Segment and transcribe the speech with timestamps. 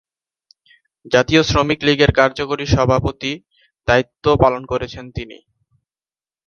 [1.05, 3.37] জাতীয় শ্রমিক লীগের কার্যকরী সভাপতির
[3.87, 5.37] দায়িত্ব পালন করেছেন তিনি।